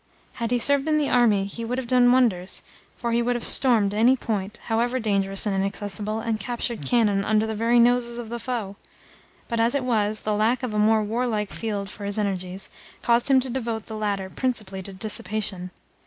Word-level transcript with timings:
Had 0.33 0.49
he 0.49 0.57
served 0.57 0.87
in 0.87 0.97
the 0.97 1.11
army, 1.11 1.45
he 1.45 1.63
would 1.63 1.77
have 1.77 1.85
done 1.85 2.11
wonders, 2.11 2.63
for 2.97 3.11
he 3.11 3.21
would 3.21 3.35
have 3.35 3.43
stormed 3.43 3.93
any 3.93 4.17
point, 4.17 4.57
however 4.63 4.99
dangerous 4.99 5.45
and 5.45 5.55
inaccessible, 5.55 6.17
and 6.19 6.39
captured 6.39 6.83
cannon 6.83 7.23
under 7.23 7.45
the 7.45 7.53
very 7.53 7.79
noses 7.79 8.17
of 8.17 8.29
the 8.29 8.39
foe; 8.39 8.77
but, 9.47 9.59
as 9.59 9.75
it 9.75 9.83
was, 9.83 10.21
the 10.21 10.33
lack 10.33 10.63
of 10.63 10.73
a 10.73 10.79
more 10.79 11.03
warlike 11.03 11.51
field 11.53 11.87
for 11.87 12.05
his 12.05 12.17
energies 12.17 12.71
caused 13.03 13.29
him 13.29 13.39
to 13.41 13.49
devote 13.51 13.85
the 13.85 13.95
latter 13.95 14.27
principally 14.27 14.81
to 14.81 14.91
dissipation. 14.91 15.69